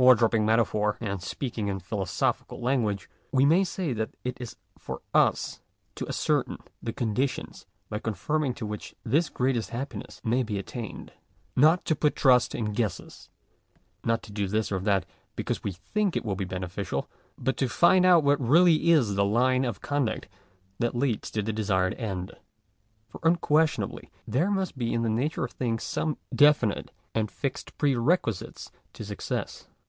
Or 0.00 0.14
dropping 0.14 0.46
metaphor, 0.46 0.96
and 1.00 1.20
speaking 1.20 1.66
in 1.66 1.80
philosophical 1.80 2.60
lan 2.60 2.84
guage, 2.84 3.10
we 3.32 3.44
may 3.44 3.64
say 3.64 3.92
that 3.94 4.10
it 4.22 4.36
is 4.40 4.54
for 4.78 5.02
us 5.12 5.60
to 5.96 6.06
ascertain 6.06 6.58
the 6.80 6.92
conditions 6.92 7.66
by 7.90 7.98
conforming 7.98 8.54
to 8.54 8.64
which 8.64 8.94
this 9.02 9.28
greatest 9.28 9.70
happiness 9.70 10.20
may 10.22 10.44
be 10.44 10.56
at 10.56 10.66
tained. 10.66 11.10
Not 11.56 11.84
to 11.86 11.96
put 11.96 12.14
trust 12.14 12.54
in 12.54 12.74
guesses: 12.74 13.28
not 14.04 14.22
to 14.22 14.30
do 14.32 14.46
this 14.46 14.70
or 14.70 14.78
that, 14.78 15.04
because 15.34 15.64
we 15.64 15.72
think 15.72 16.16
it 16.16 16.24
will 16.24 16.36
be 16.36 16.44
beneficial: 16.44 17.10
but 17.36 17.56
to 17.56 17.68
find 17.68 18.06
out 18.06 18.22
what 18.22 18.40
really 18.40 18.92
is 18.92 19.16
the 19.16 19.24
line 19.24 19.64
of 19.64 19.80
conduct 19.80 20.28
that 20.78 20.94
leads 20.94 21.28
to 21.32 21.42
the 21.42 21.52
desired 21.52 21.94
end. 21.94 22.36
For 23.08 23.18
unquestionably 23.24 24.12
there 24.28 24.52
must 24.52 24.78
be 24.78 24.94
in 24.94 25.02
the 25.02 25.08
nature 25.10 25.42
of 25.42 25.50
things 25.50 25.82
some 25.82 26.18
definite 26.32 26.92
and 27.16 27.28
fixed 27.28 27.76
pre 27.78 27.96
requisites 27.96 28.70
to 28.92 29.04
success. 29.04 29.66